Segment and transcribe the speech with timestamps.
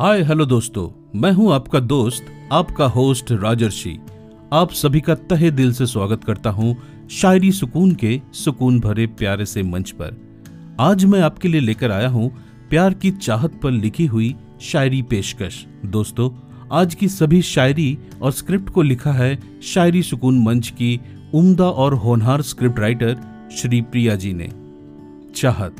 [0.00, 0.88] हाय, hello दोस्तों,
[1.20, 3.98] मैं हूँ आपका दोस्त, आपका होस्ट राजर्षि।
[4.52, 6.76] आप सभी का तहे दिल से स्वागत करता हूँ
[7.10, 10.16] शायरी सुकून के सुकून भरे प्यारे से मंच पर।
[10.80, 12.30] आज मैं आपके लिए लेकर आया हूँ
[12.70, 16.30] प्यार की चाहत पर लिखी हुई शायरी पेशकश। दोस्तों,
[16.72, 21.00] आज की सभी शायरी और स्क्रिप्ट को लिखा है शायरी सुकून मंच की
[21.34, 23.16] उम्दा और होनहार स्क्रिप्ट राइटर
[23.52, 24.50] श्री प्रिया जी ने।
[25.36, 25.76] चाहत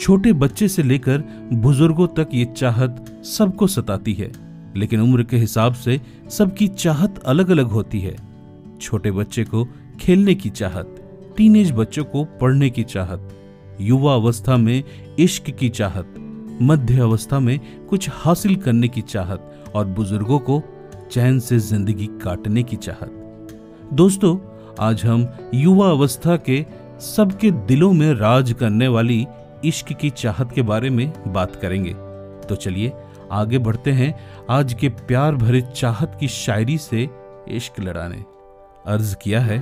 [0.00, 4.30] छोटे बच्चे से लेकर बुज़ुर्गों तक ये चाहत सबको सताती है,
[4.76, 8.16] लेकिन उम्र के हिसाब से सबकी चाहत अलग अलग होती है।
[8.80, 9.64] छोटे बच्चे को
[10.00, 11.00] खेलने की चाहत
[11.36, 13.28] टीनेज बच्चों को पढ़ने की चाहत,
[13.80, 14.82] युवा अवस्था में
[15.18, 16.14] इश्क की चाहत,
[16.62, 20.62] मध्य अवस्था में कुछ हासिल करने की चाहत और बुज़ुर्गों को
[21.10, 24.36] चैन से ज़िंदगी काटने की चाहत। दोस्तों,
[24.80, 26.64] आज हम युवा अवस्था के
[27.02, 29.26] सबके दिलों में राज करने वाली
[29.64, 31.92] इश्क की चाहत के बारे में बात करेंगे।
[32.48, 32.92] तो चलिए,
[33.32, 34.14] आगे बढ़ते हैं
[34.50, 37.08] आज के प्यार भरे चाहत की शायरी से
[37.48, 38.24] इश्क लड़ाने।
[38.86, 39.58] अर्ज़ किया है,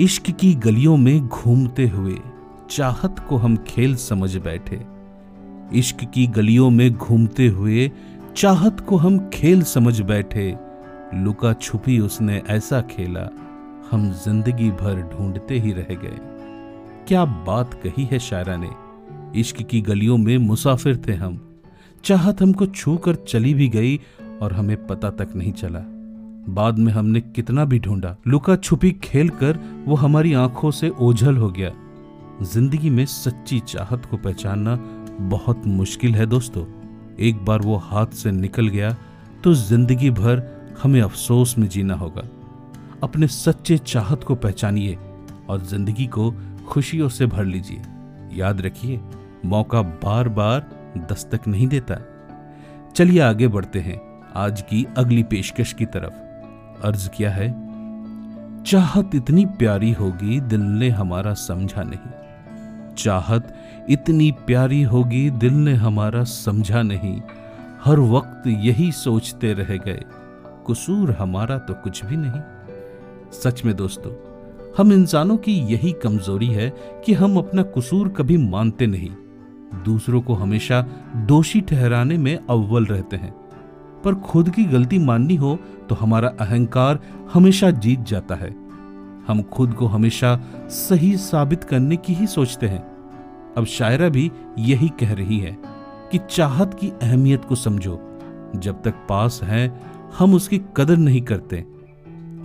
[0.00, 2.16] इश्क की गलियों में घूमते हुए
[2.70, 4.80] चाहत को हम खेल समझ बैठे।
[5.74, 7.90] इश्क की गलियों में घूमते हुए
[8.36, 10.54] चाहत को हम खेल समझ बैठे।
[11.14, 13.28] लुका छुपी उसने ऐसा खेला,
[13.90, 16.18] हम ज़िंदगी भर ढूंढते ही रह गए।
[17.08, 18.68] क्या बात कही है शायरा ने?
[19.40, 21.38] इश्क की गलियों में मुसाफिर थे हम।
[22.04, 23.94] चाहत हमको छू कर चली भी गई
[24.42, 25.80] और हमें पता तक नहीं चला।
[26.54, 31.36] बाद में हमने कितना भी ढूंढा। लुका छुपी खेल कर वो हमारी आँखों से ओझल
[31.36, 31.70] हो गया।
[32.42, 34.76] ज़िंदगी में सच्ची चाहत को पहचानना
[35.30, 36.64] बहुत मुश्किल है दोस्तों।
[37.20, 38.96] एक बार वो हाथ से निकल गया
[39.44, 40.42] तो ज़िंदगी भर
[40.82, 42.28] हमें अफसोस में जीना होगा।
[43.02, 44.98] अपने सच्चे चाहत को पहचानिए
[45.48, 46.32] और ज़िंदगी को
[46.68, 47.82] खुशियों से भर लीजिए।
[48.32, 49.00] याद रखिए,
[49.44, 50.66] मौका बार बार
[51.10, 51.96] दस्तक नहीं देता।
[52.96, 56.12] चलिए आगे बढ़ते हैं आज की अगली पेशकश की तरफ़।
[56.86, 57.50] अर्ज़ किया है,
[58.62, 63.54] चाहत इतनी प्यारी होगी, दिल ने हमारा समझा नहीं। चाहत
[63.90, 67.22] इतनी प्यारी होगी, दिल ने हमारा समझा नहीं।
[67.84, 70.04] हर वक्त यही सोचते रह गए,
[70.70, 72.40] कसूर हमारा तो कुछ भी नहीं।
[73.32, 74.27] सच में दोस्तों
[74.78, 76.70] हम इंसानों की यही कमज़ोरी है
[77.06, 79.10] कि हम अपना कसूर कभी मानते नहीं।
[79.84, 80.82] दूसरों को हमेशा
[81.16, 83.34] दोषी ठहराने में अव्वल रहते हैं।
[84.04, 86.98] पर खुद की गलती माननी हो तो हमारा अहंकार
[87.32, 88.50] हमेशा जीत जाता है।
[89.28, 92.82] हम खुद को हमेशा सही साबित करने की ही सोचते हैं।
[93.56, 95.58] अब शायरा भी यही कह रही है
[96.12, 98.20] कि चाहत की अहमियत को समझो।
[98.56, 99.80] जब तक पास है,
[100.18, 101.56] हम उसकी कदर नहीं करते।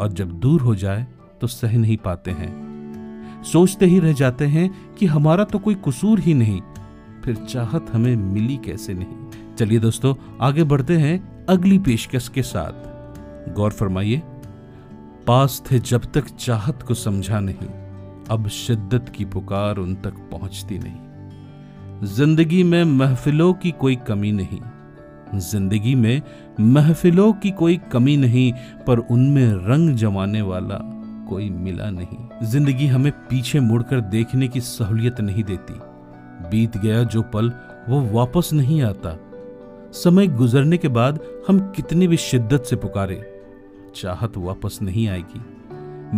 [0.00, 1.06] और जब दूर हो जाए
[1.42, 2.50] तो सह नहीं पाते हैं।
[3.44, 6.60] सोचते ही रह जाते हैं कि हमारा तो कोई कसूर ही नहीं,
[7.24, 13.52] फिर चाहत हमें मिली कैसे नहीं। चलिए दोस्तों, आगे बढ़ते हैं अगली पेशकश के साथ।
[13.54, 14.22] गौर फरमाइए,
[15.26, 17.68] पास थे जब तक चाहत को समझा नहीं,
[18.30, 24.60] अब शिद्दत की पुकार उन तक पहुँचती नहीं। ज़िंदगी में महफिलों की कोई कमी नहीं,
[25.40, 26.22] ज़िंदगी में
[26.62, 28.52] महफिलों की कोई कमी नहीं,
[28.86, 30.78] पर उनमें रंग जमाने वाला
[31.32, 35.74] कोई मिला नहीं। ज़िंदगी हमें पीछे मुड़कर देखने की सहूलियत नहीं देती।
[36.50, 37.52] बीत गया जो पल,
[37.88, 39.18] वो वापस नहीं आता।
[39.94, 43.16] समय गुजरने के बाद हम कितनी भी शिद्दत से पुकारे,
[43.96, 45.40] चाहत वापस नहीं आएगी।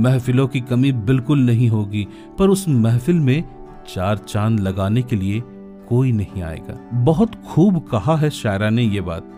[0.00, 2.06] महफिलों की कमी बिल्कुल नहीं होगी,
[2.38, 3.44] पर उस महफिल में
[3.88, 5.42] चार चाँद लगाने के लिए
[5.88, 9.30] कोई नहीं आएगा। बहुत खूब कहा है शायरा ने यह बात।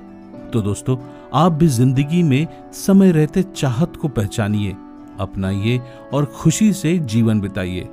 [0.52, 0.96] तो दोस्तों,
[1.34, 4.76] आप भी ज़िंदगी में समय रहते चाहत को पहचानिए।
[5.20, 5.80] अपनाइए
[6.14, 7.88] और खुशी से जीवन बिताइए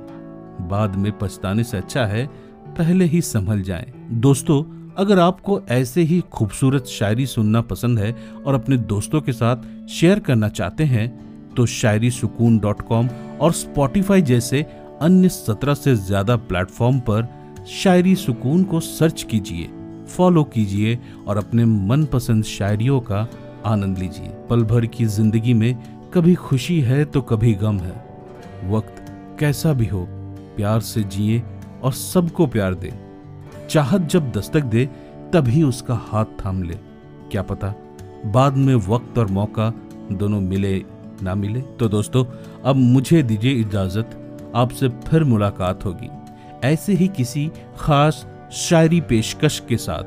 [0.60, 2.26] बाद में पछताने से अच्छा है,
[2.68, 4.62] पहले ही संभल जाएँ। दोस्तों,
[4.96, 8.14] अगर आपको ऐसे ही खूबसूरत शायरी सुनना पसंद है
[8.46, 11.08] और अपने दोस्तों के साथ शेयर करना चाहते हैं
[11.54, 13.08] तो शायरी सुकून डॉट कॉम
[13.40, 14.62] और स्पॉटिफाई जैसे
[15.02, 17.28] अन्य सत्रह से ज़्यादा प्लेटफॉर्म पर
[17.72, 19.68] शायरी सुकून को सर्च कीजिए,
[20.06, 23.28] फॉलो कीजिए और अपने मनपसंद शायरियों का
[23.66, 27.92] आनंद लीजिए पल भर की ज़िंदगी में कभी खुशी है तो कभी गम है।
[28.64, 29.04] वक्त
[29.40, 30.06] कैसा भी हो,
[30.56, 31.42] प्यार से जिए
[31.82, 32.92] और सबको प्यार दे।
[33.70, 34.86] चाहत जब दस्तक दे,
[35.32, 36.74] तभी उसका हाथ थाम ले।
[37.30, 37.74] क्या पता
[38.26, 39.72] बाद में वक्त और मौका
[40.12, 40.84] दोनों मिले,
[41.22, 42.24] ना मिले। तो दोस्तों,
[42.64, 44.10] अब मुझे दीजिए इजाज़त,
[44.54, 46.10] आपसे फिर मुलाकात होगी।
[46.64, 50.04] ऐसे ही किसी खास शायरी पेशकश के साथ।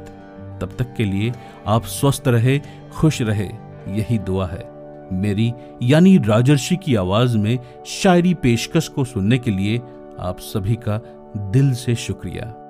[0.62, 1.34] तब तक के लिए
[1.68, 2.62] आप स्वस्थ रहे,
[2.98, 3.50] खुश रहे,
[3.88, 4.77] यही दुआ है।
[5.12, 9.82] मेरी, यानी राजर्षि की आवाज़ में शायरी पेशकश को सुनने के लिए
[10.20, 11.02] आप सभी का
[11.38, 12.67] दिल से शुक्रिया।